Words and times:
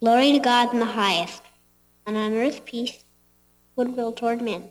Glory 0.00 0.30
to 0.30 0.38
God 0.38 0.72
in 0.72 0.78
the 0.78 0.86
highest, 0.86 1.42
and 2.06 2.16
on 2.16 2.32
earth 2.32 2.64
peace, 2.64 3.04
goodwill 3.76 4.12
toward 4.12 4.40
men. 4.40 4.68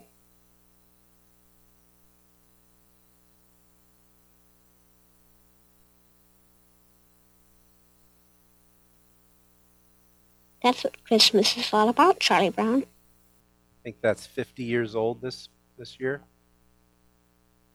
That's 10.63 10.85
what 10.85 11.03
Christmas 11.03 11.57
is 11.57 11.73
all 11.73 11.89
about, 11.89 12.21
Charlie 12.21 12.49
Brown. 12.49 12.83
I 12.83 13.83
think 13.83 13.97
that's 14.01 14.25
50 14.25 14.63
years 14.63 14.95
old 14.95 15.21
this, 15.21 15.49
this 15.77 15.99
year. 15.99 16.21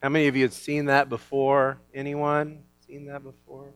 How 0.02 0.08
many 0.08 0.26
of 0.26 0.36
you 0.36 0.42
had 0.42 0.54
seen 0.54 0.86
that 0.86 1.10
before? 1.10 1.78
Anyone 1.94 2.62
seen 2.86 3.04
that 3.06 3.22
before? 3.22 3.74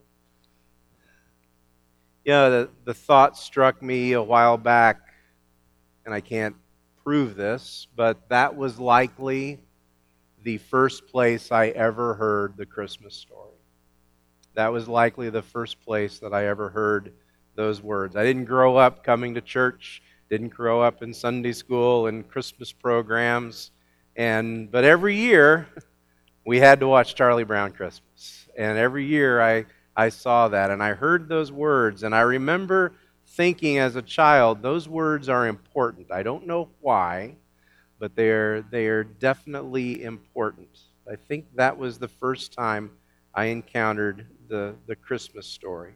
You 2.27 2.33
know, 2.33 2.51
the, 2.51 2.71
the 2.87 2.95
thought 2.95 3.39
struck 3.39 3.81
me 3.81 4.11
a 4.11 4.23
while 4.23 4.57
back, 4.59 4.97
and 6.05 6.13
I 6.13 6.21
can't 6.21 6.57
prove 7.05 7.37
this, 7.37 7.87
but 7.95 8.29
that 8.31 8.57
was 8.57 8.81
likely 8.81 9.61
the 10.43 10.59
first 10.59 11.07
place 11.07 11.53
I 11.53 11.69
ever 11.69 12.15
heard 12.15 12.57
the 12.57 12.67
Christmas 12.67 13.15
story. 13.15 13.55
That 14.55 14.73
was 14.73 14.89
likely 14.89 15.31
the 15.31 15.41
first 15.41 15.81
place 15.81 16.19
that 16.19 16.35
I 16.35 16.49
ever 16.49 16.69
heard 16.69 17.13
those 17.55 17.81
words. 17.81 18.17
I 18.17 18.25
didn't 18.25 18.47
grow 18.47 18.77
up 18.77 19.05
coming 19.05 19.33
to 19.37 19.41
church, 19.41 20.03
didn't 20.29 20.49
grow 20.49 20.83
up 20.83 21.05
in 21.05 21.15
Sunday 21.15 21.53
school 21.53 22.09
and 22.09 22.29
Christmas 22.29 22.73
programs, 22.73 23.71
and 24.17 24.69
but 24.69 24.83
every 24.83 25.15
year 25.15 25.69
we 26.45 26.59
had 26.59 26.81
to 26.81 26.89
watch 26.89 27.15
Charlie 27.15 27.45
Brown 27.45 27.71
Christmas. 27.71 28.49
And 28.59 28.79
every 28.79 29.05
year 29.05 29.41
I, 29.41 29.67
I 29.97 30.11
saw 30.11 30.49
that 30.49 30.71
and 30.71 30.83
I 30.83 30.93
heard 30.93 31.29
those 31.29 31.51
words. 31.51 32.03
And 32.03 32.15
I 32.15 32.21
remember 32.21 32.93
thinking 33.27 33.79
as 33.79 33.97
a 33.97 34.03
child, 34.03 34.63
those 34.63 34.89
words 34.89 35.29
are 35.29 35.47
important. 35.47 36.13
I 36.13 36.23
don't 36.23 36.47
know 36.47 36.69
why, 36.81 37.37
but 37.99 38.15
they're, 38.15 38.63
they're 38.63 39.05
definitely 39.05 40.03
important. 40.03 40.69
I 41.11 41.17
think 41.17 41.47
that 41.55 41.79
was 41.79 41.99
the 41.99 42.09
first 42.09 42.53
time 42.53 42.91
I 43.35 43.47
encountered 43.47 44.27
the, 44.49 44.75
the 44.87 44.97
Christmas 44.97 45.47
story. 45.47 45.95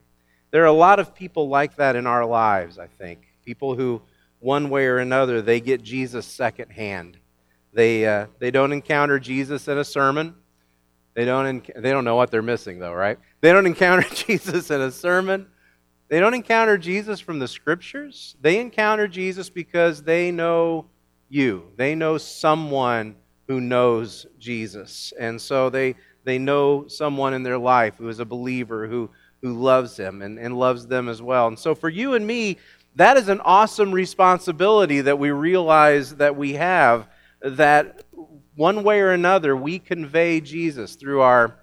There 0.50 0.62
are 0.62 0.66
a 0.66 0.72
lot 0.72 0.98
of 0.98 1.14
people 1.14 1.48
like 1.48 1.76
that 1.76 1.94
in 1.94 2.06
our 2.06 2.24
lives, 2.24 2.78
I 2.78 2.86
think. 2.86 3.20
People 3.44 3.74
who, 3.74 4.02
one 4.40 4.70
way 4.70 4.86
or 4.86 4.98
another, 4.98 5.42
they 5.42 5.60
get 5.60 5.82
Jesus 5.82 6.26
secondhand. 6.26 7.18
They, 7.72 8.06
uh, 8.06 8.26
they 8.38 8.50
don't 8.50 8.72
encounter 8.72 9.18
Jesus 9.18 9.68
in 9.68 9.78
a 9.78 9.84
sermon. 9.84 10.34
They 11.14 11.24
don't, 11.24 11.64
they 11.76 11.90
don't 11.90 12.04
know 12.04 12.16
what 12.16 12.30
they're 12.30 12.42
missing, 12.42 12.78
though, 12.78 12.92
right? 12.92 13.18
They 13.40 13.52
don't 13.52 13.66
encounter 13.66 14.08
Jesus 14.14 14.70
in 14.70 14.80
a 14.80 14.90
sermon. 14.90 15.46
They 16.08 16.18
don't 16.18 16.34
encounter 16.34 16.76
Jesus 16.76 17.20
from 17.20 17.38
the 17.38 17.48
scriptures. 17.48 18.36
They 18.40 18.58
encounter 18.58 19.06
Jesus 19.06 19.48
because 19.48 20.02
they 20.02 20.32
know 20.32 20.86
you. 21.28 21.70
They 21.76 21.94
know 21.94 22.18
someone 22.18 23.14
who 23.46 23.60
knows 23.60 24.26
Jesus. 24.38 25.12
And 25.18 25.40
so 25.40 25.70
they, 25.70 25.94
they 26.24 26.38
know 26.38 26.88
someone 26.88 27.34
in 27.34 27.42
their 27.42 27.58
life 27.58 27.94
who 27.96 28.08
is 28.08 28.18
a 28.18 28.24
believer, 28.24 28.86
who, 28.88 29.10
who 29.42 29.54
loves 29.54 29.96
him 29.96 30.22
and, 30.22 30.38
and 30.38 30.58
loves 30.58 30.86
them 30.86 31.08
as 31.08 31.22
well. 31.22 31.46
And 31.46 31.58
so 31.58 31.74
for 31.74 31.88
you 31.88 32.14
and 32.14 32.26
me, 32.26 32.58
that 32.96 33.16
is 33.16 33.28
an 33.28 33.40
awesome 33.40 33.92
responsibility 33.92 35.00
that 35.00 35.18
we 35.18 35.30
realize 35.30 36.16
that 36.16 36.36
we 36.36 36.54
have 36.54 37.08
that 37.40 38.04
one 38.56 38.82
way 38.82 39.00
or 39.00 39.12
another, 39.12 39.56
we 39.56 39.78
convey 39.78 40.40
Jesus 40.40 40.96
through 40.96 41.20
our, 41.20 41.56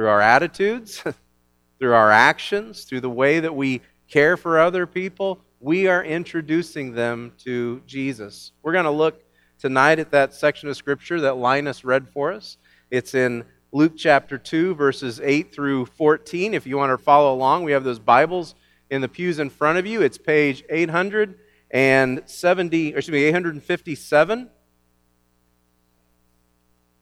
through 0.00 0.08
our 0.08 0.22
attitudes, 0.22 1.04
through 1.78 1.92
our 1.92 2.10
actions, 2.10 2.84
through 2.84 3.02
the 3.02 3.10
way 3.10 3.38
that 3.38 3.54
we 3.54 3.82
care 4.08 4.38
for 4.38 4.58
other 4.58 4.86
people. 4.86 5.38
We 5.60 5.88
are 5.88 6.02
introducing 6.02 6.94
them 6.94 7.32
to 7.44 7.82
Jesus. 7.86 8.52
We're 8.62 8.72
going 8.72 8.86
to 8.86 8.90
look 8.90 9.22
tonight 9.58 9.98
at 9.98 10.10
that 10.12 10.32
section 10.32 10.70
of 10.70 10.78
Scripture 10.78 11.20
that 11.20 11.36
Linus 11.36 11.84
read 11.84 12.08
for 12.08 12.32
us. 12.32 12.56
It's 12.90 13.14
in 13.14 13.44
Luke 13.72 13.92
chapter 13.94 14.38
2, 14.38 14.74
verses 14.74 15.20
8 15.22 15.52
through 15.52 15.84
14. 15.84 16.54
If 16.54 16.66
you 16.66 16.78
want 16.78 16.98
to 16.98 17.04
follow 17.04 17.34
along, 17.34 17.64
we 17.64 17.72
have 17.72 17.84
those 17.84 17.98
Bibles 17.98 18.54
in 18.88 19.02
the 19.02 19.08
pews 19.08 19.38
in 19.38 19.50
front 19.50 19.76
of 19.76 19.84
you. 19.84 20.00
It's 20.00 20.16
page 20.16 20.64
870, 20.70 22.94
or 22.94 22.96
excuse 22.96 23.12
me, 23.12 23.24
857. 23.24 24.48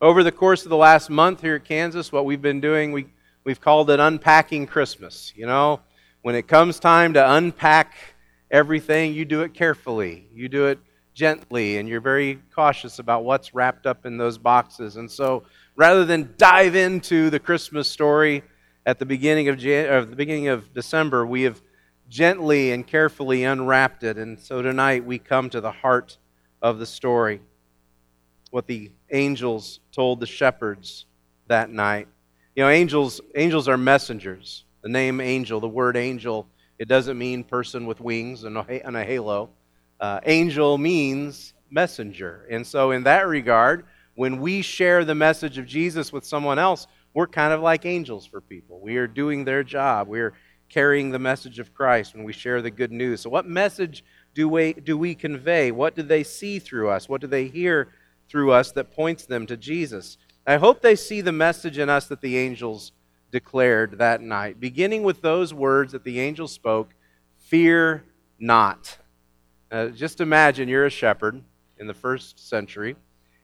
Over 0.00 0.22
the 0.22 0.30
course 0.30 0.62
of 0.62 0.68
the 0.68 0.76
last 0.76 1.10
month 1.10 1.40
here 1.40 1.56
at 1.56 1.64
Kansas, 1.64 2.12
what 2.12 2.24
we've 2.24 2.40
been 2.40 2.60
doing, 2.60 2.92
we, 2.92 3.08
we've 3.42 3.60
called 3.60 3.90
it 3.90 3.98
Unpacking 3.98 4.68
Christmas. 4.68 5.32
You 5.34 5.46
know, 5.46 5.80
when 6.22 6.36
it 6.36 6.46
comes 6.46 6.78
time 6.78 7.14
to 7.14 7.32
unpack 7.34 7.96
everything, 8.48 9.12
you 9.12 9.24
do 9.24 9.42
it 9.42 9.54
carefully, 9.54 10.28
you 10.32 10.48
do 10.48 10.66
it 10.66 10.78
gently, 11.14 11.78
and 11.78 11.88
you're 11.88 12.00
very 12.00 12.38
cautious 12.54 13.00
about 13.00 13.24
what's 13.24 13.54
wrapped 13.54 13.88
up 13.88 14.06
in 14.06 14.16
those 14.18 14.38
boxes. 14.38 14.94
And 14.94 15.10
so, 15.10 15.42
rather 15.74 16.04
than 16.04 16.32
dive 16.36 16.76
into 16.76 17.28
the 17.28 17.40
Christmas 17.40 17.90
story 17.90 18.44
at 18.86 19.00
the 19.00 19.06
beginning 19.06 19.48
of, 19.48 19.58
Jan- 19.58 19.90
or 19.92 20.04
the 20.04 20.14
beginning 20.14 20.46
of 20.46 20.72
December, 20.72 21.26
we 21.26 21.42
have 21.42 21.60
gently 22.08 22.70
and 22.70 22.86
carefully 22.86 23.42
unwrapped 23.42 24.04
it. 24.04 24.16
And 24.16 24.38
so 24.38 24.62
tonight 24.62 25.04
we 25.04 25.18
come 25.18 25.50
to 25.50 25.60
the 25.60 25.72
heart 25.72 26.18
of 26.62 26.78
the 26.78 26.86
story 26.86 27.40
what 28.50 28.66
the 28.66 28.90
angels 29.10 29.80
told 29.92 30.20
the 30.20 30.26
shepherds 30.26 31.06
that 31.48 31.70
night. 31.70 32.08
You 32.54 32.64
know, 32.64 32.70
angels, 32.70 33.20
angels 33.34 33.68
are 33.68 33.76
messengers. 33.76 34.64
The 34.82 34.88
name 34.88 35.20
angel, 35.20 35.60
the 35.60 35.68
word 35.68 35.96
angel, 35.96 36.46
it 36.78 36.88
doesn't 36.88 37.18
mean 37.18 37.44
person 37.44 37.86
with 37.86 38.00
wings 38.00 38.44
and 38.44 38.56
a 38.56 39.04
halo. 39.04 39.50
Uh, 40.00 40.20
angel 40.24 40.78
means 40.78 41.52
messenger. 41.70 42.46
And 42.50 42.66
so, 42.66 42.92
in 42.92 43.02
that 43.04 43.26
regard, 43.26 43.84
when 44.14 44.40
we 44.40 44.62
share 44.62 45.04
the 45.04 45.14
message 45.14 45.58
of 45.58 45.66
Jesus 45.66 46.12
with 46.12 46.24
someone 46.24 46.58
else, 46.58 46.86
we're 47.14 47.26
kind 47.26 47.52
of 47.52 47.60
like 47.60 47.84
angels 47.84 48.26
for 48.26 48.40
people. 48.40 48.80
We 48.80 48.96
are 48.96 49.06
doing 49.08 49.44
their 49.44 49.64
job. 49.64 50.08
We 50.08 50.20
are 50.20 50.34
carrying 50.68 51.10
the 51.10 51.18
message 51.18 51.58
of 51.58 51.74
Christ 51.74 52.14
when 52.14 52.24
we 52.24 52.32
share 52.32 52.62
the 52.62 52.70
good 52.70 52.92
news. 52.92 53.22
So, 53.22 53.30
what 53.30 53.46
message 53.46 54.04
do 54.34 54.48
we, 54.48 54.74
do 54.74 54.96
we 54.96 55.14
convey? 55.14 55.72
What 55.72 55.96
do 55.96 56.02
they 56.02 56.22
see 56.22 56.58
through 56.58 56.90
us? 56.90 57.08
What 57.08 57.20
do 57.20 57.26
they 57.26 57.46
hear 57.46 57.88
through 58.28 58.52
us 58.52 58.72
that 58.72 58.94
points 58.94 59.26
them 59.26 59.46
to 59.46 59.56
Jesus. 59.56 60.18
I 60.46 60.56
hope 60.56 60.80
they 60.80 60.96
see 60.96 61.20
the 61.20 61.32
message 61.32 61.78
in 61.78 61.88
us 61.88 62.06
that 62.08 62.20
the 62.20 62.38
angels 62.38 62.92
declared 63.30 63.98
that 63.98 64.22
night, 64.22 64.58
beginning 64.60 65.02
with 65.02 65.20
those 65.20 65.52
words 65.52 65.92
that 65.92 66.04
the 66.04 66.20
angel 66.20 66.48
spoke 66.48 66.94
Fear 67.38 68.04
not. 68.38 68.98
Uh, 69.70 69.88
just 69.88 70.20
imagine 70.20 70.68
you're 70.68 70.86
a 70.86 70.90
shepherd 70.90 71.42
in 71.78 71.86
the 71.86 71.94
first 71.94 72.48
century, 72.48 72.96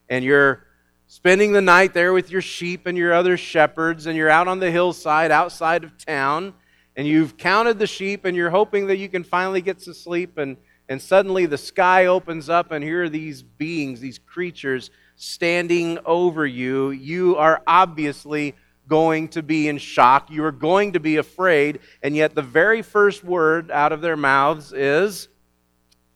and 0.09 0.25
you're 0.25 0.67
spending 1.07 1.53
the 1.53 1.63
night 1.63 1.95
there 1.95 2.13
with 2.13 2.31
your 2.31 2.43
sheep 2.43 2.87
and 2.87 2.99
your 2.99 3.13
other 3.13 3.37
shepherds, 3.37 4.07
and 4.07 4.17
you're 4.17 4.31
out 4.31 4.49
on 4.49 4.59
the 4.59 4.71
hillside 4.71 5.31
outside 5.31 5.85
of 5.85 5.97
town, 5.97 6.53
and 6.97 7.07
you've 7.07 7.37
counted 7.37 7.79
the 7.79 7.87
sheep, 7.87 8.25
and 8.25 8.37
you're 8.37 8.51
hoping 8.51 8.87
that 8.87 8.97
you 8.97 9.09
can 9.09 9.25
finally 9.25 9.61
get 9.61 9.79
to 9.81 9.95
sleep 9.95 10.39
and 10.39 10.57
and 10.89 11.01
suddenly 11.01 11.47
the 11.47 11.59
sky 11.59 12.07
opens 12.07 12.49
up, 12.49 12.71
and 12.71 12.85
here 12.85 13.05
are 13.05 13.09
these 13.09 13.43
beings, 13.43 14.01
these 14.01 14.19
creatures 14.19 14.91
standing 15.17 15.99
over 16.05 16.47
you. 16.47 16.91
You 16.91 17.37
are 17.37 17.63
obviously 17.67 18.55
going 18.87 19.29
to 19.29 19.43
be 19.43 19.69
in 19.69 19.79
shock. 19.79 20.31
You 20.31 20.45
are 20.45 20.53
going 20.53 20.93
to 20.93 21.01
be 21.01 21.17
afraid. 21.17 21.81
And 22.03 22.15
yet, 22.15 22.35
the 22.35 22.43
very 22.43 22.83
first 22.83 23.25
word 23.25 23.71
out 23.71 23.93
of 23.93 24.01
their 24.01 24.17
mouths 24.17 24.73
is, 24.73 25.29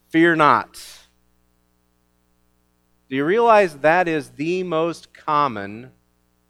Fear 0.09 0.37
not. 0.37 0.81
Do 3.09 3.17
you 3.17 3.25
realize 3.25 3.79
that 3.79 4.09
is 4.09 4.31
the 4.31 4.63
most 4.63 5.13
common 5.13 5.93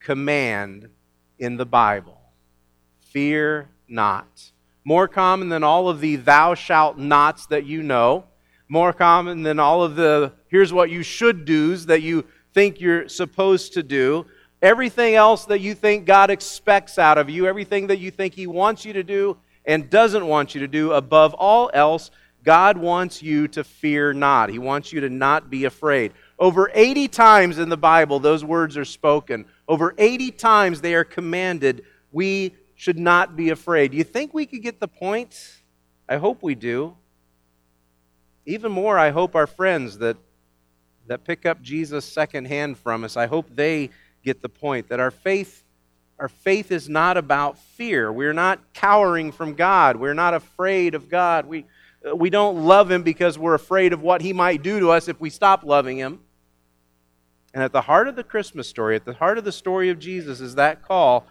command 0.00 0.88
in 1.38 1.56
the 1.56 1.67
Bible? 1.67 2.20
Fear 3.00 3.69
not. 3.88 4.53
More 4.88 5.06
common 5.06 5.50
than 5.50 5.62
all 5.62 5.90
of 5.90 6.00
the 6.00 6.17
thou 6.17 6.55
shalt 6.55 6.96
nots 6.96 7.44
that 7.49 7.67
you 7.67 7.82
know. 7.82 8.25
More 8.70 8.94
common 8.94 9.43
than 9.43 9.61
all 9.61 9.82
of 9.82 9.96
the 9.96 10.32
here's 10.46 10.73
what 10.73 10.88
you 10.88 11.02
should 11.02 11.44
do's 11.44 11.85
that 11.85 12.00
you 12.00 12.25
think 12.55 12.81
you're 12.81 13.06
supposed 13.06 13.75
to 13.75 13.82
do. 13.82 14.25
Everything 14.62 15.14
else 15.14 15.44
that 15.44 15.61
you 15.61 15.75
think 15.75 16.06
God 16.06 16.31
expects 16.31 16.99
out 16.99 17.19
of 17.19 17.29
you, 17.29 17.46
everything 17.46 17.88
that 17.88 17.99
you 17.99 18.11
think 18.11 18.32
He 18.32 18.46
wants 18.46 18.87
you 18.87 18.94
to 18.94 19.02
do 19.02 19.37
and 19.67 19.90
doesn't 19.90 20.26
want 20.26 20.55
you 20.55 20.62
to 20.62 20.69
do, 20.69 20.93
above 20.93 21.34
all 21.34 21.70
else, 21.75 22.11
God 22.43 22.79
wants 22.79 23.23
you 23.23 23.46
to 23.49 23.64
fear 23.64 24.14
not. 24.14 24.49
He 24.49 24.58
wants 24.58 24.91
you 24.91 25.02
to 25.02 25.11
not 25.11 25.50
be 25.50 25.67
afraid. 25.67 26.14
Over 26.38 26.70
80 26.73 27.08
times 27.08 27.58
in 27.58 27.69
the 27.69 27.76
Bible, 27.76 28.20
those 28.20 28.43
words 28.43 28.75
are 28.79 28.87
spoken. 28.87 29.44
Over 29.69 29.94
80 29.99 30.31
times 30.31 30.81
they 30.81 30.94
are 30.94 31.05
commanded, 31.05 31.84
we 32.11 32.55
should 32.78 32.96
not 32.96 33.34
be 33.34 33.50
afraid. 33.50 33.92
You 33.92 34.04
think 34.04 34.32
we 34.32 34.46
could 34.46 34.62
get 34.62 34.78
the 34.78 34.86
point? 34.86 35.62
I 36.08 36.16
hope 36.16 36.44
we 36.44 36.54
do. 36.54 36.94
Even 38.46 38.70
more, 38.70 38.96
I 38.96 39.10
hope 39.10 39.34
our 39.34 39.48
friends 39.48 39.98
that, 39.98 40.16
that 41.08 41.25
pick 41.25 41.44
up 41.44 41.60
Jesus 41.60 42.04
secondhand 42.04 42.78
from 42.78 43.02
us, 43.02 43.16
I 43.16 43.26
hope 43.26 43.46
they 43.52 43.90
get 44.22 44.42
the 44.42 44.48
point 44.48 44.90
that 44.90 45.00
our 45.00 45.10
faith, 45.10 45.64
our 46.20 46.28
faith 46.28 46.70
is 46.70 46.88
not 46.88 47.16
about 47.16 47.58
fear. 47.58 48.12
We're 48.12 48.32
not 48.32 48.60
cowering 48.75 49.32
from 49.32 49.54
God. 49.54 49.96
We're 49.96 50.14
not 50.14 50.34
afraid 50.34 50.94
of 50.94 51.08
God. 51.08 51.46
We, 51.46 51.64
we 52.14 52.31
don't 52.31 52.64
love 52.64 52.88
Him 52.88 53.02
because 53.02 53.36
we're 53.36 53.54
afraid 53.54 53.92
of 53.92 54.02
what 54.02 54.22
He 54.22 54.32
might 54.32 54.62
do 54.62 54.78
to 54.78 54.92
us 54.92 55.08
if 55.08 55.20
we 55.20 55.31
stop 55.31 55.64
loving 55.64 55.96
Him. 55.96 56.20
And 57.52 57.60
at 57.64 57.72
the 57.72 57.81
heart 57.81 58.06
of 58.06 58.14
the 58.14 58.22
Christmas 58.22 58.69
story, 58.69 58.94
at 58.94 59.04
the 59.04 59.14
heart 59.14 59.36
of 59.36 59.42
the 59.42 59.50
story 59.50 59.90
of 59.90 59.98
Jesus, 59.98 60.40
is 60.40 60.54
that 60.54 60.82
call 60.82 61.26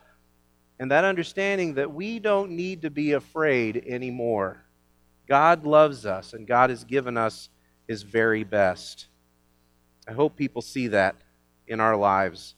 and 0.80 0.92
that 0.92 1.04
understanding 1.04 1.76
that 1.76 1.94
we 1.94 2.20
don't 2.20 2.52
need 2.52 2.84
to 2.84 2.90
be 2.90 3.14
afraid 3.14 3.84
anymore. 3.88 4.64
God 5.28 5.66
loves 5.66 6.06
us, 6.06 6.34
and 6.34 6.48
God 6.48 6.70
has 6.70 6.84
given 6.84 7.18
us 7.18 7.50
His 7.88 8.04
very 8.04 8.44
best. 8.44 9.08
I 10.08 10.14
hope 10.14 10.36
people 10.36 10.62
see 10.62 10.88
that 10.88 11.16
in 11.68 11.80
our 11.80 11.96
lives 11.96 12.56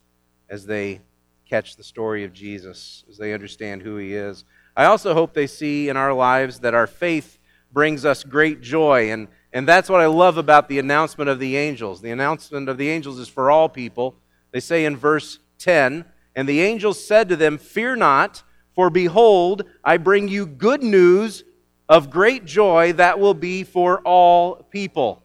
as 0.49 0.65
they 0.65 1.01
catch 1.49 1.75
the 1.75 1.83
story 1.83 2.23
of 2.23 2.33
Jesus, 2.33 3.03
as 3.09 3.17
they 3.17 3.33
understand 3.33 3.81
who 3.81 3.97
He 3.97 4.13
is. 4.13 4.43
I 4.75 4.85
also 4.85 5.13
hope 5.13 5.33
they 5.33 5.47
see 5.47 5.89
in 5.89 5.97
our 5.97 6.13
lives 6.13 6.59
that 6.59 6.75
our 6.75 6.87
faith 6.87 7.39
brings 7.71 8.05
us 8.05 8.23
great 8.23 8.61
joy 8.61 9.11
and 9.11 9.27
and 9.51 9.67
that's 9.67 9.89
what 9.89 10.01
I 10.01 10.05
love 10.05 10.37
about 10.37 10.69
the 10.69 10.77
announcement 10.77 11.29
of 11.29 11.39
the 11.39 11.57
angels. 11.57 12.01
The 12.01 12.11
announcement 12.11 12.69
of 12.69 12.77
the 12.77 12.89
angels 12.89 13.17
is 13.17 13.27
for 13.27 13.49
all 13.49 13.67
people. 13.67 14.15
They 14.51 14.59
say 14.59 14.85
in 14.85 14.95
verse 14.95 15.39
10 15.57 16.05
And 16.35 16.47
the 16.47 16.61
angels 16.61 17.03
said 17.03 17.29
to 17.29 17.35
them, 17.35 17.57
Fear 17.57 17.97
not, 17.97 18.43
for 18.73 18.89
behold, 18.89 19.63
I 19.83 19.97
bring 19.97 20.27
you 20.27 20.45
good 20.45 20.83
news 20.83 21.43
of 21.87 22.09
great 22.09 22.45
joy 22.45 22.93
that 22.93 23.19
will 23.19 23.33
be 23.33 23.63
for 23.63 23.99
all 24.01 24.55
people. 24.69 25.23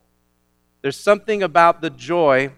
There's 0.82 0.96
something 0.98 1.42
about 1.42 1.80
the 1.80 1.90
joy 1.90 2.52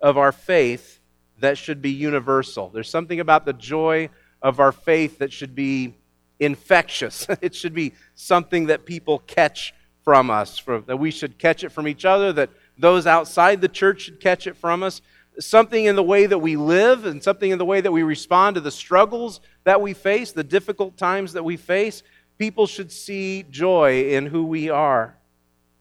of 0.00 0.18
our 0.18 0.32
faith 0.32 1.00
that 1.38 1.58
should 1.58 1.80
be 1.80 1.90
universal. 1.90 2.70
There's 2.70 2.90
something 2.90 3.20
about 3.20 3.44
the 3.44 3.52
joy 3.52 4.10
of 4.42 4.60
our 4.60 4.72
faith 4.72 5.18
that 5.18 5.32
should 5.32 5.54
be 5.54 5.94
infectious. 6.38 7.26
it 7.40 7.54
should 7.54 7.74
be 7.74 7.94
something 8.14 8.66
that 8.66 8.84
people 8.84 9.20
catch 9.20 9.74
from 10.04 10.30
us, 10.30 10.62
that 10.86 10.98
we 10.98 11.10
should 11.10 11.38
catch 11.38 11.64
it 11.64 11.70
from 11.70 11.88
each 11.88 12.04
other, 12.04 12.32
that 12.32 12.50
those 12.78 13.06
outside 13.06 13.60
the 13.60 13.68
church 13.68 14.02
should 14.02 14.20
catch 14.20 14.46
it 14.46 14.56
from 14.56 14.82
us. 14.82 15.02
Something 15.38 15.84
in 15.84 15.96
the 15.96 16.02
way 16.02 16.26
that 16.26 16.38
we 16.38 16.56
live 16.56 17.04
and 17.04 17.22
something 17.22 17.50
in 17.50 17.58
the 17.58 17.64
way 17.64 17.80
that 17.80 17.92
we 17.92 18.02
respond 18.02 18.54
to 18.54 18.60
the 18.60 18.70
struggles 18.70 19.40
that 19.64 19.80
we 19.80 19.92
face, 19.92 20.32
the 20.32 20.44
difficult 20.44 20.96
times 20.96 21.34
that 21.34 21.44
we 21.44 21.56
face. 21.56 22.02
People 22.38 22.66
should 22.66 22.90
see 22.90 23.44
joy 23.50 24.10
in 24.10 24.26
who 24.26 24.46
we 24.46 24.70
are. 24.70 25.16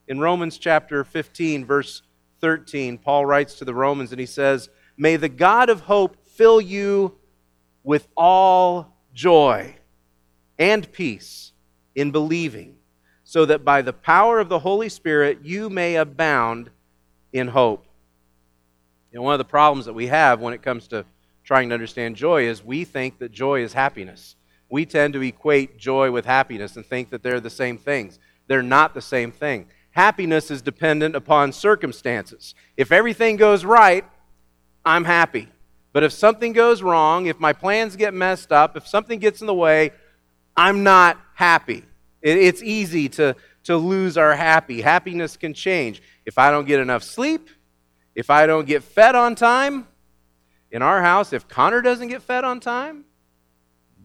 In 0.08 0.20
Romans 0.20 0.58
chapter 0.58 1.04
15, 1.04 1.66
verse 1.66 2.02
13, 2.42 2.98
Paul 2.98 3.26
writes 3.26 3.56
to 3.56 3.66
the 3.66 3.74
Romans 3.74 4.12
and 4.12 4.20
he 4.20 4.26
says, 4.26 4.70
May 4.98 5.16
the 5.16 5.30
God 5.30 5.70
of 5.70 5.82
hope 5.82 6.18
fill 6.26 6.62
you 6.62 7.16
with 7.84 8.08
all 8.16 8.98
joy 9.14 9.76
and 10.60 10.92
peace 10.92 11.54
in 11.96 12.12
believing 12.12 12.76
so 13.24 13.46
that 13.46 13.66
by 13.66 13.82
the 13.82 13.94
power 13.94 14.40
of 14.40 14.50
the 14.50 14.60
Holy 14.60 14.90
Spirit 14.90 15.40
you 15.44 15.70
may 15.70 15.96
abound 15.96 16.70
in 17.34 17.48
hope. 17.48 17.85
One 19.22 19.34
of 19.34 19.38
the 19.38 19.46
problems 19.46 19.86
that 19.86 19.94
we 19.94 20.08
have 20.08 20.42
when 20.42 20.54
it 20.54 20.62
comes 20.62 20.88
to 20.90 21.06
trying 21.44 21.70
to 21.70 21.74
understand 21.74 22.16
joy 22.16 22.48
is 22.48 22.64
we 22.64 22.84
think 22.84 23.20
that 23.20 23.32
joy 23.32 23.62
is 23.62 23.74
happiness. 23.74 24.36
We 24.70 24.86
tend 24.86 25.14
to 25.14 25.22
equate 25.22 25.78
joy 25.78 26.12
with 26.12 26.26
happiness 26.26 26.76
and 26.76 26.86
think 26.86 27.12
that 27.12 27.24
they're 27.24 27.40
the 27.40 27.50
same 27.50 27.78
things. 27.78 28.20
They're 28.48 28.64
not 28.64 28.94
the 28.94 29.02
same 29.02 29.32
thing. 29.32 29.68
Happiness 29.92 30.52
is 30.52 30.62
dependent 30.62 31.16
upon 31.16 31.54
circumstances. 31.54 32.56
If 32.76 32.92
everything 32.92 33.38
goes 33.38 33.64
right, 33.64 34.04
I'm 34.84 35.06
happy. 35.06 35.48
But 35.94 36.04
if 36.04 36.12
something 36.12 36.52
goes 36.52 36.82
wrong, 36.82 37.28
if 37.28 37.40
my 37.40 37.54
plans 37.54 37.96
get 37.96 38.14
messed 38.14 38.52
up, 38.52 38.76
if 38.76 38.86
something 38.86 39.20
gets 39.20 39.40
in 39.40 39.48
the 39.48 39.54
way, 39.54 39.92
I'm 40.58 40.84
not 40.84 41.18
happy. 41.34 41.86
It's 42.22 42.62
easy 42.62 43.08
to, 43.10 43.36
to 43.64 43.78
lose 43.78 44.18
our 44.18 44.36
happy. 44.36 44.82
Happiness 44.82 45.38
can 45.38 45.54
change. 45.54 46.02
If 46.26 46.38
I 46.38 46.52
don't 46.52 46.66
get 46.66 46.80
enough 46.80 47.04
sleep, 47.04 47.50
if 48.16 48.30
I 48.30 48.48
don't 48.48 48.66
get 48.66 48.84
fed 48.84 49.16
on 49.16 49.36
time, 49.36 49.88
in 50.72 50.82
our 50.82 51.02
house, 51.02 51.32
if 51.32 51.48
Connor 51.48 51.82
doesn't 51.82 52.10
get 52.10 52.22
fed 52.22 52.44
on 52.44 52.60
time, 52.60 53.06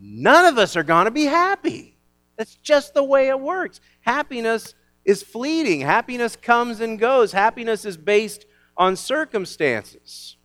none 0.00 0.46
of 0.46 0.56
us 0.56 0.76
are 0.76 0.82
going 0.82 1.06
to 1.06 1.10
be 1.10 1.24
happy. 1.24 1.96
That's 2.36 2.54
just 2.54 2.94
the 2.94 3.02
way 3.02 3.28
it 3.28 3.40
works. 3.40 3.80
Happiness 4.02 4.74
is 5.04 5.22
fleeting, 5.22 5.80
happiness 5.80 6.36
comes 6.36 6.80
and 6.80 6.98
goes, 6.98 7.32
happiness 7.32 7.84
is 7.84 7.96
based 7.96 8.46
on 8.76 8.94
circumstances. 8.94 10.36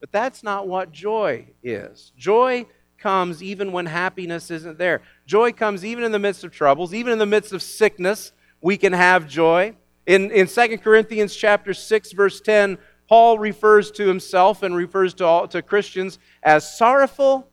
But 0.00 0.10
that's 0.10 0.42
not 0.42 0.66
what 0.66 0.90
joy 0.90 1.46
is. 1.62 2.12
Joy 2.16 2.66
comes 2.98 3.42
even 3.42 3.70
when 3.70 3.86
happiness 3.86 4.50
isn't 4.50 4.78
there. 4.78 5.02
Joy 5.26 5.52
comes 5.52 5.84
even 5.84 6.02
in 6.02 6.12
the 6.12 6.18
midst 6.18 6.42
of 6.42 6.50
troubles, 6.50 6.92
even 6.92 7.12
in 7.12 7.18
the 7.18 7.26
midst 7.26 7.52
of 7.52 7.62
sickness, 7.62 8.32
we 8.60 8.76
can 8.76 8.92
have 8.92 9.28
joy. 9.28 9.76
In, 10.06 10.30
in 10.30 10.46
2 10.46 10.78
Corinthians 10.78 11.36
chapter 11.36 11.72
6, 11.72 12.12
verse 12.12 12.40
10, 12.40 12.78
Paul 13.10 13.40
refers 13.40 13.90
to 13.90 14.06
himself 14.06 14.62
and 14.62 14.76
refers 14.76 15.14
to, 15.14 15.24
all, 15.24 15.48
to 15.48 15.62
Christians 15.62 16.20
as 16.44 16.78
sorrowful, 16.78 17.50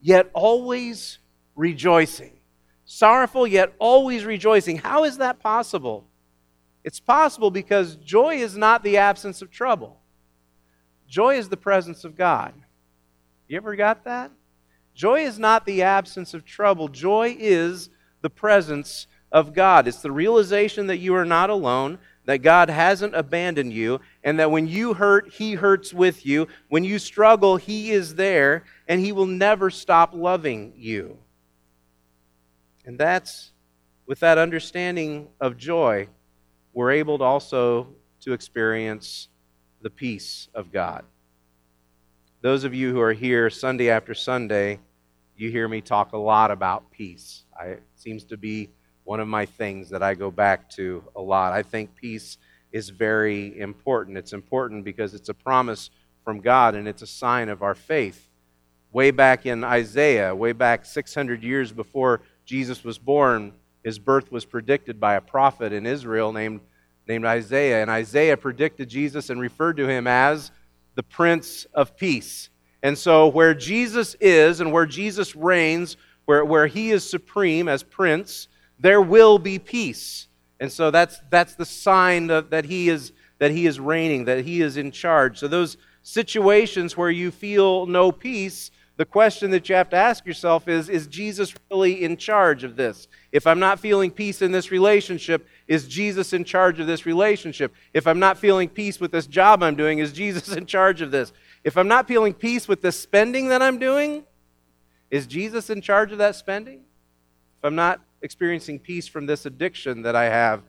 yet 0.00 0.30
always 0.32 1.18
rejoicing. 1.54 2.38
Sorrowful, 2.86 3.46
yet 3.46 3.74
always 3.78 4.24
rejoicing. 4.24 4.78
How 4.78 5.04
is 5.04 5.18
that 5.18 5.38
possible? 5.38 6.06
It's 6.82 6.98
possible 6.98 7.50
because 7.50 7.96
joy 7.96 8.36
is 8.36 8.56
not 8.56 8.82
the 8.82 8.96
absence 8.96 9.42
of 9.42 9.50
trouble. 9.50 10.00
Joy 11.06 11.36
is 11.36 11.50
the 11.50 11.58
presence 11.58 12.04
of 12.04 12.16
God. 12.16 12.54
You 13.48 13.58
ever 13.58 13.76
got 13.76 14.04
that? 14.04 14.30
Joy 14.94 15.24
is 15.24 15.38
not 15.38 15.66
the 15.66 15.82
absence 15.82 16.32
of 16.32 16.46
trouble, 16.46 16.88
joy 16.88 17.36
is 17.38 17.90
the 18.22 18.30
presence 18.30 19.08
of 19.30 19.52
God. 19.52 19.86
It's 19.86 20.00
the 20.00 20.10
realization 20.10 20.86
that 20.86 20.98
you 20.98 21.14
are 21.14 21.26
not 21.26 21.50
alone, 21.50 21.98
that 22.30 22.38
God 22.38 22.70
hasn't 22.70 23.16
abandoned 23.16 23.72
you, 23.72 24.00
and 24.22 24.38
that 24.38 24.52
when 24.52 24.68
you 24.68 24.94
hurt, 24.94 25.32
He 25.32 25.54
hurts 25.54 25.92
with 25.92 26.24
you. 26.24 26.46
When 26.68 26.84
you 26.84 27.00
struggle, 27.00 27.56
He 27.56 27.90
is 27.90 28.14
there, 28.14 28.62
and 28.86 29.00
He 29.00 29.10
will 29.10 29.26
never 29.26 29.68
stop 29.68 30.14
loving 30.14 30.72
you. 30.76 31.18
And 32.86 32.96
that's 32.96 33.50
with 34.06 34.20
that 34.20 34.38
understanding 34.38 35.26
of 35.40 35.56
joy, 35.56 36.06
we're 36.72 36.92
able 36.92 37.18
to 37.18 37.24
also 37.24 37.88
to 38.20 38.32
experience 38.32 39.26
the 39.82 39.90
peace 39.90 40.48
of 40.54 40.70
God. 40.70 41.04
Those 42.42 42.62
of 42.62 42.72
you 42.72 42.92
who 42.92 43.00
are 43.00 43.12
here 43.12 43.50
Sunday 43.50 43.90
after 43.90 44.14
Sunday, 44.14 44.78
you 45.36 45.50
hear 45.50 45.66
me 45.66 45.80
talk 45.80 46.12
a 46.12 46.16
lot 46.16 46.52
about 46.52 46.92
peace. 46.92 47.42
I, 47.60 47.64
it 47.64 47.82
seems 47.96 48.22
to 48.26 48.36
be 48.36 48.70
one 49.10 49.18
of 49.18 49.26
my 49.26 49.44
things 49.44 49.90
that 49.90 50.04
I 50.04 50.14
go 50.14 50.30
back 50.30 50.70
to 50.70 51.02
a 51.16 51.20
lot. 51.20 51.52
I 51.52 51.64
think 51.64 51.96
peace 51.96 52.38
is 52.70 52.90
very 52.90 53.58
important. 53.58 54.16
It's 54.16 54.32
important 54.32 54.84
because 54.84 55.14
it's 55.14 55.28
a 55.28 55.34
promise 55.34 55.90
from 56.24 56.38
God 56.38 56.76
and 56.76 56.86
it's 56.86 57.02
a 57.02 57.08
sign 57.08 57.48
of 57.48 57.60
our 57.60 57.74
faith. 57.74 58.28
Way 58.92 59.10
back 59.10 59.46
in 59.46 59.64
Isaiah, 59.64 60.32
way 60.32 60.52
back 60.52 60.84
600 60.84 61.42
years 61.42 61.72
before 61.72 62.20
Jesus 62.44 62.84
was 62.84 62.98
born, 62.98 63.52
his 63.82 63.98
birth 63.98 64.30
was 64.30 64.44
predicted 64.44 65.00
by 65.00 65.16
a 65.16 65.20
prophet 65.20 65.72
in 65.72 65.86
Israel 65.86 66.32
named, 66.32 66.60
named 67.08 67.24
Isaiah. 67.24 67.82
And 67.82 67.90
Isaiah 67.90 68.36
predicted 68.36 68.88
Jesus 68.88 69.28
and 69.28 69.40
referred 69.40 69.78
to 69.78 69.88
him 69.88 70.06
as 70.06 70.52
the 70.94 71.02
Prince 71.02 71.66
of 71.74 71.96
Peace. 71.96 72.48
And 72.80 72.96
so, 72.96 73.26
where 73.26 73.54
Jesus 73.54 74.14
is 74.20 74.60
and 74.60 74.70
where 74.70 74.86
Jesus 74.86 75.34
reigns, 75.34 75.96
where, 76.26 76.44
where 76.44 76.68
he 76.68 76.92
is 76.92 77.10
supreme 77.10 77.66
as 77.66 77.82
prince, 77.82 78.46
there 78.80 79.00
will 79.00 79.38
be 79.38 79.58
peace. 79.58 80.26
And 80.58 80.72
so, 80.72 80.90
that's, 80.90 81.20
that's 81.30 81.54
the 81.54 81.64
sign 81.64 82.26
that, 82.26 82.50
that 82.50 82.64
he 82.64 82.88
is 82.88 83.12
that 83.40 83.50
He 83.50 83.66
is 83.66 83.80
reigning, 83.80 84.26
that 84.26 84.44
He 84.44 84.62
is 84.62 84.76
in 84.76 84.92
charge. 84.92 85.38
So, 85.38 85.48
those 85.48 85.76
situations 86.02 86.96
where 86.96 87.10
you 87.10 87.32
feel 87.32 87.86
no 87.86 88.12
peace, 88.12 88.70
the 88.96 89.04
question 89.04 89.50
that 89.50 89.68
you 89.68 89.74
have 89.74 89.88
to 89.90 89.96
ask 89.96 90.24
yourself 90.24 90.68
is 90.68 90.88
Is 90.88 91.08
Jesus 91.08 91.52
really 91.70 92.04
in 92.04 92.16
charge 92.16 92.62
of 92.62 92.76
this? 92.76 93.08
If 93.32 93.46
I'm 93.46 93.58
not 93.58 93.80
feeling 93.80 94.10
peace 94.10 94.42
in 94.42 94.52
this 94.52 94.70
relationship, 94.70 95.48
is 95.66 95.88
Jesus 95.88 96.32
in 96.32 96.44
charge 96.44 96.78
of 96.78 96.86
this 96.86 97.06
relationship? 97.06 97.74
If 97.92 98.06
I'm 98.06 98.20
not 98.20 98.38
feeling 98.38 98.68
peace 98.68 99.00
with 99.00 99.10
this 99.10 99.26
job 99.26 99.62
I'm 99.62 99.74
doing, 99.74 99.98
is 99.98 100.12
Jesus 100.12 100.54
in 100.56 100.66
charge 100.66 101.00
of 101.00 101.10
this? 101.10 101.32
If 101.64 101.76
I'm 101.76 101.88
not 101.88 102.06
feeling 102.06 102.34
peace 102.34 102.68
with 102.68 102.82
the 102.82 102.92
spending 102.92 103.48
that 103.48 103.62
I'm 103.62 103.78
doing, 103.78 104.24
is 105.10 105.26
Jesus 105.26 105.70
in 105.70 105.80
charge 105.80 106.12
of 106.12 106.18
that 106.18 106.36
spending? 106.36 106.80
If 107.58 107.64
I'm 107.64 107.74
not 107.74 108.00
experiencing 108.22 108.78
peace 108.78 109.08
from 109.08 109.26
this 109.26 109.46
addiction 109.46 110.02
that 110.02 110.16
I 110.16 110.24
have, 110.24 110.62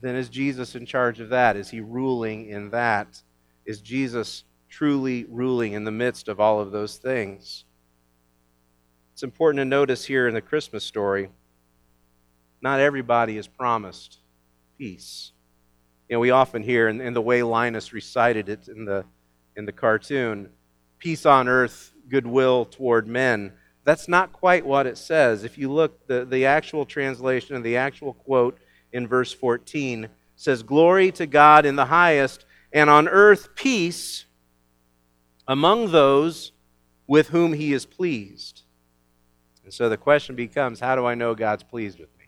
then 0.00 0.16
is 0.16 0.28
Jesus 0.28 0.74
in 0.74 0.86
charge 0.86 1.20
of 1.20 1.28
that? 1.28 1.56
Is 1.56 1.70
he 1.70 1.80
ruling 1.80 2.48
in 2.48 2.70
that? 2.70 3.22
Is 3.64 3.80
Jesus 3.80 4.44
truly 4.68 5.26
ruling 5.28 5.72
in 5.72 5.84
the 5.84 5.90
midst 5.90 6.28
of 6.28 6.40
all 6.40 6.60
of 6.60 6.72
those 6.72 6.96
things? 6.96 7.64
It's 9.12 9.22
important 9.22 9.58
to 9.60 9.64
notice 9.64 10.06
here 10.06 10.26
in 10.26 10.34
the 10.34 10.40
Christmas 10.40 10.84
story, 10.84 11.28
not 12.62 12.80
everybody 12.80 13.36
is 13.36 13.46
promised 13.46 14.18
peace. 14.78 15.32
You 16.08 16.16
know, 16.16 16.20
we 16.20 16.30
often 16.30 16.62
hear, 16.62 16.88
in, 16.88 17.00
in 17.00 17.12
the 17.12 17.20
way 17.20 17.42
Linus 17.42 17.92
recited 17.92 18.48
it 18.48 18.66
in 18.68 18.84
the, 18.84 19.04
in 19.56 19.66
the 19.66 19.72
cartoon, 19.72 20.48
peace 20.98 21.26
on 21.26 21.48
earth, 21.48 21.92
goodwill 22.08 22.64
toward 22.64 23.06
men. 23.06 23.52
That's 23.90 24.06
not 24.06 24.32
quite 24.32 24.64
what 24.64 24.86
it 24.86 24.96
says. 24.96 25.42
If 25.42 25.58
you 25.58 25.68
look, 25.68 26.06
the, 26.06 26.24
the 26.24 26.46
actual 26.46 26.86
translation 26.86 27.56
and 27.56 27.64
the 27.64 27.76
actual 27.76 28.12
quote 28.12 28.56
in 28.92 29.08
verse 29.08 29.32
14 29.32 30.08
says, 30.36 30.62
Glory 30.62 31.10
to 31.10 31.26
God 31.26 31.66
in 31.66 31.74
the 31.74 31.86
highest, 31.86 32.44
and 32.72 32.88
on 32.88 33.08
earth 33.08 33.56
peace 33.56 34.26
among 35.48 35.90
those 35.90 36.52
with 37.08 37.30
whom 37.30 37.52
he 37.52 37.72
is 37.72 37.84
pleased. 37.84 38.62
And 39.64 39.74
so 39.74 39.88
the 39.88 39.96
question 39.96 40.36
becomes 40.36 40.78
how 40.78 40.94
do 40.94 41.04
I 41.04 41.16
know 41.16 41.34
God's 41.34 41.64
pleased 41.64 41.98
with 41.98 42.16
me? 42.16 42.26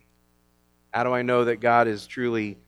How 0.92 1.04
do 1.04 1.12
I 1.12 1.22
know 1.22 1.44
that 1.44 1.60
God 1.60 1.86
is 1.86 2.08
truly 2.08 2.58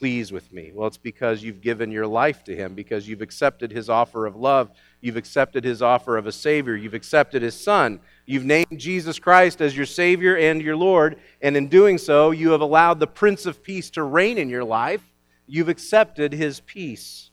pleased 0.00 0.32
with 0.32 0.50
me? 0.50 0.72
Well, 0.74 0.86
it's 0.88 0.96
because 0.96 1.42
you've 1.42 1.60
given 1.60 1.92
your 1.92 2.06
life 2.06 2.42
to 2.44 2.56
him, 2.56 2.72
because 2.72 3.06
you've 3.06 3.20
accepted 3.20 3.70
his 3.70 3.90
offer 3.90 4.24
of 4.24 4.34
love, 4.34 4.70
you've 5.02 5.18
accepted 5.18 5.62
his 5.62 5.82
offer 5.82 6.16
of 6.16 6.26
a 6.26 6.32
Savior, 6.32 6.74
you've 6.74 6.94
accepted 6.94 7.42
his 7.42 7.54
Son. 7.54 8.00
You've 8.24 8.46
named 8.46 8.78
Jesus 8.78 9.18
Christ 9.18 9.60
as 9.60 9.76
your 9.76 9.84
Savior 9.84 10.38
and 10.38 10.62
your 10.62 10.74
Lord, 10.74 11.18
and 11.42 11.54
in 11.54 11.68
doing 11.68 11.98
so, 11.98 12.30
you 12.30 12.52
have 12.52 12.62
allowed 12.62 12.98
the 12.98 13.06
Prince 13.06 13.44
of 13.44 13.62
Peace 13.62 13.90
to 13.90 14.02
reign 14.02 14.38
in 14.38 14.48
your 14.48 14.64
life. 14.64 15.02
You've 15.46 15.68
accepted 15.68 16.32
his 16.32 16.60
peace. 16.60 17.30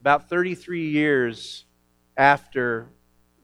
About 0.00 0.30
33 0.30 0.88
years 0.88 1.66
after 2.16 2.86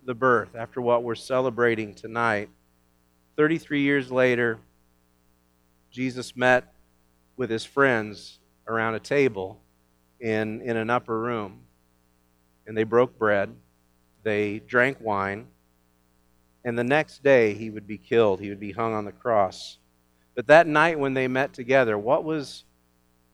the 0.07 0.15
birth, 0.15 0.55
after 0.57 0.81
what 0.81 1.03
we're 1.03 1.15
celebrating 1.15 1.93
tonight, 1.93 2.49
33 3.37 3.83
years 3.83 4.11
later, 4.11 4.59
Jesus 5.91 6.35
met 6.35 6.73
with 7.37 7.51
his 7.51 7.65
friends 7.65 8.39
around 8.67 8.95
a 8.95 9.01
table 9.01 9.61
in, 10.21 10.61
in 10.63 10.77
an 10.77 10.91
upper 10.91 11.19
room. 11.19 11.61
And 12.67 12.77
they 12.77 12.85
broke 12.85 13.19
bread, 13.19 13.55
they 14.23 14.59
drank 14.59 14.99
wine, 15.01 15.47
and 16.67 16.77
the 16.77 16.85
next 16.85 17.23
day 17.23 17.55
he 17.55 17.71
would 17.71 17.87
be 17.87 17.97
killed. 17.97 18.41
He 18.41 18.49
would 18.49 18.59
be 18.59 18.73
hung 18.73 18.93
on 18.93 19.05
the 19.05 19.13
cross. 19.13 19.79
But 20.35 20.49
that 20.49 20.67
night 20.67 20.99
when 20.99 21.15
they 21.15 21.29
met 21.29 21.53
together, 21.53 21.97
what 21.97 22.25
was, 22.25 22.65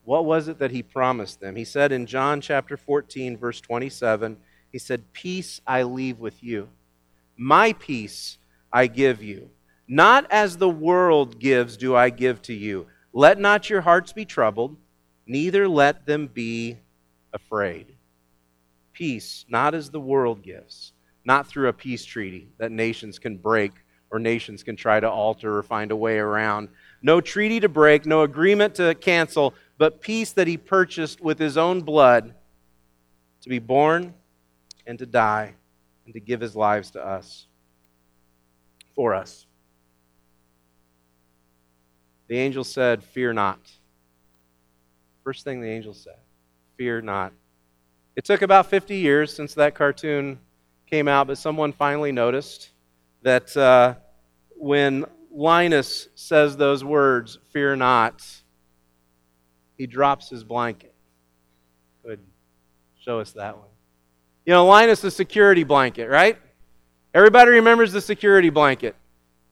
what 0.05 0.23
was 0.23 0.47
it 0.47 0.59
that 0.59 0.69
he 0.69 0.83
promised 0.83 1.39
them? 1.39 1.55
He 1.55 1.65
said 1.65 1.91
in 1.91 2.05
John 2.05 2.41
chapter 2.41 2.77
14, 2.77 3.35
verse 3.37 3.59
27, 3.59 4.37
he 4.71 4.77
said, 4.77 5.11
Peace 5.13 5.61
I 5.65 5.81
leave 5.81 6.19
with 6.19 6.43
you, 6.43 6.69
my 7.35 7.73
peace 7.73 8.37
I 8.71 8.85
give 8.85 9.23
you. 9.23 9.49
Not 9.87 10.31
as 10.31 10.57
the 10.57 10.69
world 10.69 11.39
gives, 11.39 11.75
do 11.75 11.95
I 11.95 12.11
give 12.11 12.41
to 12.43 12.53
you. 12.53 12.85
Let 13.13 13.39
not 13.39 13.69
your 13.69 13.81
hearts 13.81 14.11
be 14.11 14.25
troubled, 14.25 14.75
neither 15.25 15.67
let 15.67 16.05
them 16.05 16.27
be 16.27 16.79
afraid. 17.31 17.95
Peace, 18.91 19.45
not 19.47 19.73
as 19.73 19.89
the 19.89 19.99
world 19.99 20.41
gives 20.41 20.93
not 21.25 21.47
through 21.47 21.69
a 21.69 21.73
peace 21.73 22.03
treaty 22.03 22.49
that 22.57 22.71
nations 22.71 23.19
can 23.19 23.37
break 23.37 23.71
or 24.11 24.19
nations 24.19 24.61
can 24.63 24.75
try 24.75 24.99
to 24.99 25.09
alter 25.09 25.57
or 25.57 25.63
find 25.63 25.91
a 25.91 25.95
way 25.95 26.17
around. 26.17 26.69
No 27.01 27.21
treaty 27.21 27.59
to 27.61 27.69
break, 27.69 28.05
no 28.05 28.21
agreement 28.21 28.75
to 28.75 28.93
cancel, 28.95 29.53
but 29.77 30.01
peace 30.01 30.31
that 30.33 30.47
he 30.47 30.57
purchased 30.57 31.21
with 31.21 31.39
his 31.39 31.57
own 31.57 31.81
blood 31.81 32.35
to 33.41 33.49
be 33.49 33.59
born 33.59 34.13
and 34.85 34.99
to 34.99 35.05
die 35.05 35.55
and 36.05 36.13
to 36.13 36.19
give 36.19 36.41
his 36.41 36.55
lives 36.55 36.91
to 36.91 37.03
us, 37.03 37.47
for 38.95 39.13
us. 39.13 39.47
The 42.33 42.39
angel 42.39 42.63
said, 42.63 43.03
Fear 43.03 43.33
not. 43.33 43.59
First 45.23 45.43
thing 45.43 45.61
the 45.61 45.69
angel 45.69 45.93
said, 45.93 46.17
Fear 46.77 47.03
not. 47.03 47.31
It 48.15 48.25
took 48.25 48.41
about 48.41 48.65
50 48.71 48.95
years 48.95 49.31
since 49.31 49.53
that 49.53 49.75
cartoon 49.75 50.39
came 50.89 51.07
out, 51.07 51.27
but 51.27 51.37
someone 51.37 51.71
finally 51.71 52.11
noticed 52.11 52.71
that 53.21 53.55
uh, 53.55 53.93
when 54.57 55.05
Linus 55.31 56.07
says 56.15 56.57
those 56.57 56.83
words, 56.83 57.37
fear 57.51 57.75
not, 57.75 58.25
he 59.77 59.85
drops 59.85 60.27
his 60.27 60.43
blanket. 60.43 60.95
Good. 62.03 62.19
Show 62.99 63.19
us 63.19 63.33
that 63.33 63.55
one. 63.55 63.67
You 64.47 64.53
know, 64.53 64.65
Linus, 64.65 65.01
the 65.01 65.11
security 65.11 65.63
blanket, 65.63 66.07
right? 66.07 66.39
Everybody 67.13 67.51
remembers 67.51 67.91
the 67.91 68.01
security 68.01 68.49
blanket. 68.49 68.95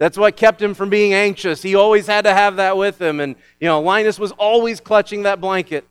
That's 0.02 0.18
what 0.18 0.36
kept 0.36 0.60
him 0.60 0.74
from 0.74 0.90
being 0.90 1.14
anxious. 1.14 1.62
He 1.62 1.76
always 1.76 2.08
had 2.08 2.24
to 2.24 2.34
have 2.34 2.56
that 2.56 2.76
with 2.76 3.00
him. 3.00 3.20
And, 3.20 3.36
you 3.60 3.68
know, 3.68 3.82
Linus 3.82 4.18
was 4.18 4.32
always 4.32 4.80
clutching 4.80 5.22
that 5.24 5.40
blanket. 5.40 5.88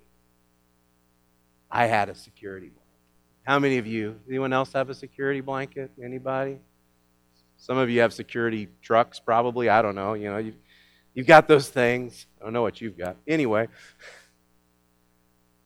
I 1.71 1.87
had 1.87 2.09
a 2.09 2.17
security 2.17 2.71
blanket. 2.71 2.83
How 3.45 3.61
many 3.61 3.79
of 3.79 3.87
you? 3.87 4.19
Anyone 4.29 4.53
else 4.53 4.73
have 4.73 4.91
a 4.91 4.95
security 4.95 5.41
blanket? 5.41 5.93
Anybody? 6.03 6.59
Some 7.57 7.79
of 7.79 7.89
you 7.89 8.01
have 8.01 8.13
security 8.13 8.67
trucks, 8.83 9.21
probably. 9.21 9.69
I 9.69 9.81
don't 9.81 9.95
know. 9.95 10.15
You 10.15 10.31
know, 10.31 10.39
you've, 10.39 10.57
you've 11.15 11.29
got 11.29 11.47
those 11.47 11.69
things. 11.69 12.27
I 12.41 12.45
don't 12.45 12.53
know 12.53 12.63
what 12.63 12.81
you've 12.81 12.99
got. 12.99 13.17
Anyway, 13.29 13.69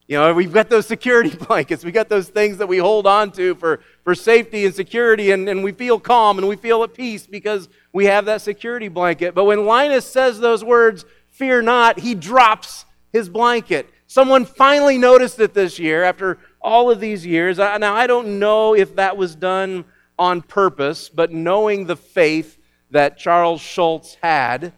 you 0.07 0.19
know, 0.19 0.35
we've 0.35 0.53
got 0.53 0.69
those 0.69 0.87
security 0.87 1.35
blankets. 1.49 1.85
We've 1.85 1.95
got 1.95 2.09
those 2.09 2.29
things 2.29 2.59
that 2.59 2.67
we 2.67 2.79
hold 2.79 3.07
on 3.07 3.33
to 3.33 3.55
for, 3.55 3.81
for 4.03 4.15
safety 4.15 4.67
and 4.67 4.75
security, 4.75 5.31
and, 5.31 5.49
and 5.49 5.65
we 5.65 5.73
feel 5.73 5.99
calm 5.99 6.39
and 6.39 6.47
we 6.47 6.57
feel 6.57 6.83
at 6.83 6.93
peace 6.93 7.27
because 7.27 7.69
we 7.93 8.05
have 8.07 8.27
that 8.27 8.43
security 8.43 8.89
blanket. 8.89 9.35
But 9.35 9.45
when 9.45 9.65
Linus 9.65 10.05
says 10.05 10.39
those 10.41 10.63
words, 10.63 11.05
fear 11.29 11.63
not, 11.63 12.01
he 12.01 12.15
drops 12.15 12.85
his 13.13 13.29
blanket. 13.29 13.89
Someone 14.07 14.45
finally 14.45 14.99
noticed 14.99 15.41
it 15.41 15.55
this 15.55 15.79
year 15.79 16.05
after 16.05 16.39
all 16.61 16.91
of 16.91 17.01
these 17.01 17.25
years. 17.25 17.59
Now, 17.59 17.95
I 17.95 18.07
don't 18.07 18.39
know 18.39 18.75
if 18.75 18.97
that 18.97 19.17
was 19.17 19.35
done 19.35 19.85
on 20.19 20.43
purpose, 20.43 21.09
but 21.09 21.33
knowing 21.33 21.87
the 21.87 21.97
faith 21.97 22.59
that 22.91 23.17
Charles 23.17 23.61
Schulz 23.61 24.17
had, 24.23 24.73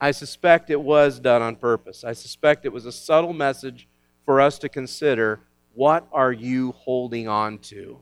I 0.00 0.10
suspect 0.10 0.70
it 0.70 0.80
was 0.80 1.20
done 1.20 1.42
on 1.42 1.56
purpose. 1.56 2.04
I 2.04 2.12
suspect 2.12 2.64
it 2.64 2.72
was 2.72 2.86
a 2.86 2.92
subtle 2.92 3.32
message 3.32 3.86
for 4.24 4.40
us 4.40 4.58
to 4.60 4.68
consider 4.68 5.40
what 5.74 6.06
are 6.12 6.32
you 6.32 6.72
holding 6.72 7.28
on 7.28 7.58
to? 7.58 7.98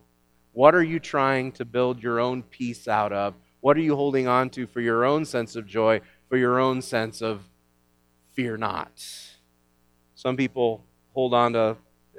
What 0.52 0.74
are 0.74 0.82
you 0.82 1.00
trying 1.00 1.52
to 1.52 1.64
build 1.64 2.02
your 2.02 2.20
own 2.20 2.42
peace 2.42 2.86
out 2.86 3.12
of? 3.12 3.34
What 3.60 3.76
are 3.76 3.80
you 3.80 3.96
holding 3.96 4.28
on 4.28 4.50
to 4.50 4.66
for 4.66 4.80
your 4.80 5.04
own 5.04 5.24
sense 5.24 5.56
of 5.56 5.66
joy, 5.66 6.00
for 6.28 6.36
your 6.36 6.60
own 6.60 6.82
sense 6.82 7.22
of 7.22 7.42
fear 8.32 8.56
not? 8.56 8.90
Some 10.14 10.36
people 10.36 10.84
hold 11.14 11.32
on 11.32 11.54
to 11.54 11.76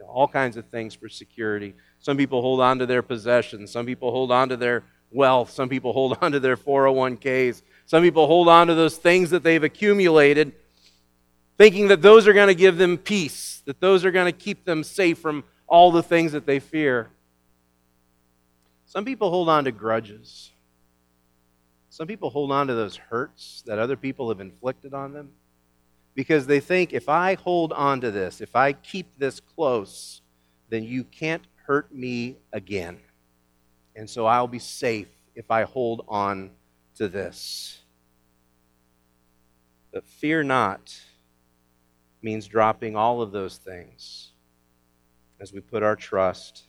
all 0.08 0.28
kinds 0.28 0.58
of 0.58 0.66
things 0.66 0.96
for 0.96 1.10
security. 1.10 1.74
Some 2.00 2.18
people 2.18 2.42
hold 2.42 2.60
on 2.60 2.80
to 2.80 2.86
their 2.86 3.02
possessions. 3.02 3.72
Some 3.72 3.86
people 3.86 4.12
hold 4.12 4.32
on 4.32 4.50
to 4.50 4.58
their 4.58 4.84
wealth. 5.12 5.52
Some 5.52 5.70
people 5.70 5.94
hold 5.94 6.18
on 6.22 6.32
to 6.32 6.40
their 6.40 6.58
401ks. 6.58 7.62
Some 7.86 8.04
people 8.04 8.28
hold 8.28 8.48
on 8.48 8.68
to 8.68 8.76
those 8.76 8.98
things 8.98 9.30
that 9.30 9.44
they've 9.44 9.64
accumulated, 9.64 10.54
thinking 11.64 11.88
that 11.88 12.02
those 12.02 12.28
are 12.28 12.34
going 12.34 12.50
to 12.50 12.54
give 12.54 12.76
them 12.76 12.98
peace, 12.98 13.64
that 13.64 13.80
those 13.80 14.04
are 14.04 14.12
going 14.12 14.26
to 14.26 14.38
keep 14.38 14.66
them 14.66 14.84
safe 14.84 15.18
from 15.18 15.46
all 15.66 15.94
the 15.94 16.04
things 16.04 16.34
that 16.34 16.46
they 16.46 16.60
fear. 16.60 17.08
Some 18.86 19.06
people 19.06 19.30
hold 19.30 19.48
on 19.48 19.64
to 19.64 19.72
grudges. 19.72 20.52
Some 21.90 22.06
people 22.06 22.30
hold 22.30 22.52
on 22.52 22.68
to 22.68 22.74
those 22.74 22.98
hurts 22.98 23.64
that 23.66 23.80
other 23.80 23.96
people 23.96 24.28
have 24.28 24.42
inflicted 24.42 24.94
on 24.94 25.14
them 25.14 25.30
because 26.16 26.48
they 26.48 26.60
think 26.60 26.92
if 26.92 27.08
I 27.08 27.36
hold 27.36 27.72
on 27.72 28.02
to 28.02 28.12
this, 28.12 28.42
if 28.42 28.58
I 28.58 28.74
keep 28.74 29.18
this 29.18 29.40
close, 29.40 30.22
then 30.68 30.84
you 30.84 31.06
can't 31.06 31.44
hurt 31.66 31.96
me 31.96 32.40
again. 32.52 33.00
And 33.96 34.10
so 34.10 34.26
I'll 34.26 34.50
be 34.50 34.60
safe 34.60 35.08
if 35.34 35.50
I 35.50 35.64
hold 35.64 36.04
on 36.10 36.52
to 36.98 37.08
this. 37.08 37.80
But 39.94 40.06
fear 40.06 40.44
not. 40.44 40.94
Means 42.24 42.48
dropping 42.48 42.96
all 42.96 43.22
of 43.22 43.32
those 43.32 43.58
things 43.58 44.30
as 45.40 45.52
we 45.52 45.60
put 45.60 45.84
our 45.84 45.96
trust 45.96 46.64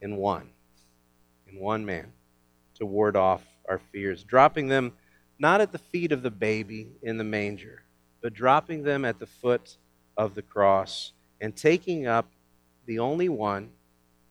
in 0.00 0.16
one, 0.16 0.48
in 1.48 1.58
one 1.58 1.84
man, 1.84 2.12
to 2.76 2.86
ward 2.86 3.16
off 3.16 3.42
our 3.68 3.80
fears, 3.92 4.22
dropping 4.24 4.68
them 4.68 4.92
not 5.38 5.60
at 5.60 5.72
the 5.72 5.78
feet 5.78 6.12
of 6.12 6.22
the 6.22 6.30
baby 6.30 6.92
in 7.02 7.18
the 7.18 7.24
manger, 7.24 7.82
but 8.22 8.32
dropping 8.32 8.84
them 8.84 9.04
at 9.04 9.18
the 9.18 9.26
foot 9.26 9.76
of 10.16 10.34
the 10.34 10.42
cross 10.42 11.12
and 11.40 11.56
taking 11.56 12.06
up 12.06 12.30
the 12.86 12.98
only 12.98 13.28
one 13.28 13.70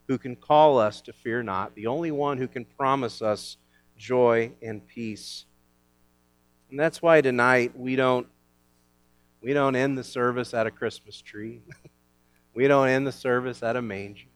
who 0.07 0.17
can 0.17 0.35
call 0.35 0.79
us 0.79 1.01
to 1.01 1.13
fear 1.13 1.43
not, 1.43 1.75
the 1.75 1.87
only 1.87 2.11
one 2.11 2.37
who 2.37 2.47
can 2.47 2.65
promise 2.65 3.21
us 3.21 3.57
joy 3.97 4.51
and 4.61 4.85
peace. 4.87 5.45
And 6.69 6.79
that's 6.79 7.01
why 7.01 7.19
tonight 7.21 7.77
we 7.77 7.95
don't 7.95 8.27
we 9.41 9.53
don't 9.53 9.75
end 9.75 9.97
the 9.97 10.03
service 10.03 10.53
at 10.53 10.67
a 10.67 10.71
Christmas 10.71 11.21
tree. 11.21 11.61
we 12.53 12.67
don't 12.67 12.87
end 12.87 13.07
the 13.07 13.11
service 13.11 13.63
at 13.63 13.75
a 13.75 13.81
manger. 13.81 14.27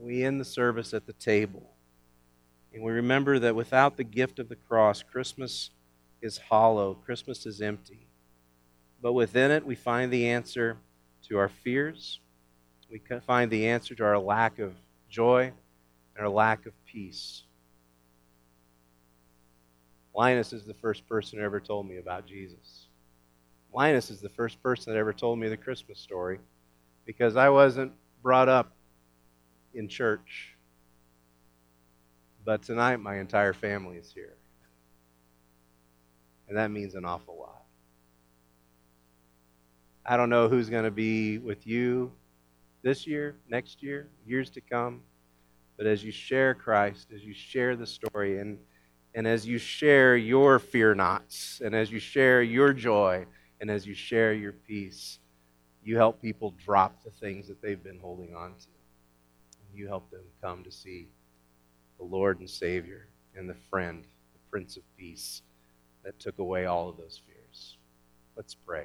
We 0.00 0.24
end 0.24 0.40
the 0.40 0.44
service 0.44 0.94
at 0.94 1.06
the 1.06 1.12
table. 1.12 1.70
And 2.72 2.82
we 2.82 2.92
remember 2.92 3.38
that 3.38 3.54
without 3.54 3.96
the 3.96 4.04
gift 4.04 4.38
of 4.38 4.48
the 4.48 4.56
cross, 4.56 5.02
Christmas 5.02 5.70
is 6.20 6.38
hollow, 6.38 6.94
Christmas 6.94 7.46
is 7.46 7.60
empty. 7.60 8.06
But 9.00 9.12
within 9.12 9.50
it, 9.50 9.64
we 9.64 9.74
find 9.74 10.12
the 10.12 10.28
answer 10.28 10.76
to 11.28 11.38
our 11.38 11.48
fears, 11.48 12.20
we 12.90 13.00
find 13.26 13.50
the 13.50 13.68
answer 13.68 13.94
to 13.94 14.04
our 14.04 14.18
lack 14.18 14.58
of 14.58 14.74
joy 15.10 15.52
and 16.16 16.26
our 16.26 16.28
lack 16.28 16.66
of 16.66 16.72
peace. 16.86 17.42
Linus 20.14 20.52
is 20.52 20.64
the 20.64 20.74
first 20.74 21.06
person 21.06 21.38
who 21.38 21.44
ever 21.44 21.60
told 21.60 21.86
me 21.86 21.98
about 21.98 22.26
Jesus. 22.26 22.87
Linus 23.78 24.10
is 24.10 24.20
the 24.20 24.28
first 24.28 24.60
person 24.60 24.92
that 24.92 24.98
ever 24.98 25.12
told 25.12 25.38
me 25.38 25.48
the 25.48 25.56
Christmas 25.56 26.00
story 26.00 26.40
because 27.06 27.36
I 27.36 27.48
wasn't 27.48 27.92
brought 28.24 28.48
up 28.48 28.72
in 29.72 29.86
church. 29.86 30.56
But 32.44 32.60
tonight, 32.64 32.96
my 32.96 33.20
entire 33.20 33.52
family 33.52 33.96
is 33.96 34.10
here. 34.12 34.34
And 36.48 36.58
that 36.58 36.72
means 36.72 36.96
an 36.96 37.04
awful 37.04 37.36
lot. 37.38 37.62
I 40.04 40.16
don't 40.16 40.28
know 40.28 40.48
who's 40.48 40.68
going 40.68 40.82
to 40.82 40.90
be 40.90 41.38
with 41.38 41.64
you 41.64 42.10
this 42.82 43.06
year, 43.06 43.36
next 43.48 43.80
year, 43.80 44.08
years 44.26 44.50
to 44.50 44.60
come. 44.60 45.02
But 45.76 45.86
as 45.86 46.02
you 46.02 46.10
share 46.10 46.52
Christ, 46.52 47.12
as 47.14 47.22
you 47.22 47.32
share 47.32 47.76
the 47.76 47.86
story, 47.86 48.40
and, 48.40 48.58
and 49.14 49.24
as 49.24 49.46
you 49.46 49.56
share 49.56 50.16
your 50.16 50.58
fear 50.58 50.96
nots, 50.96 51.62
and 51.64 51.76
as 51.76 51.92
you 51.92 52.00
share 52.00 52.42
your 52.42 52.72
joy, 52.72 53.24
and 53.60 53.70
as 53.70 53.86
you 53.86 53.94
share 53.94 54.32
your 54.32 54.52
peace, 54.52 55.18
you 55.82 55.96
help 55.96 56.20
people 56.20 56.54
drop 56.64 57.02
the 57.04 57.10
things 57.10 57.48
that 57.48 57.62
they've 57.62 57.82
been 57.82 57.98
holding 57.98 58.34
on 58.34 58.50
to. 58.50 58.68
And 59.68 59.78
you 59.78 59.88
help 59.88 60.10
them 60.10 60.22
come 60.42 60.64
to 60.64 60.70
see 60.70 61.08
the 61.98 62.04
Lord 62.04 62.40
and 62.40 62.48
Savior 62.48 63.08
and 63.36 63.48
the 63.48 63.56
friend, 63.70 64.04
the 64.32 64.50
Prince 64.50 64.76
of 64.76 64.82
Peace 64.96 65.42
that 66.04 66.18
took 66.18 66.38
away 66.38 66.66
all 66.66 66.88
of 66.88 66.96
those 66.96 67.20
fears. 67.26 67.76
Let's 68.36 68.54
pray. 68.54 68.84